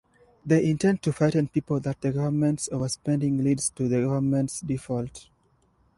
[0.43, 5.27] They intend to frighten people that the government's overspending leads to the government's default.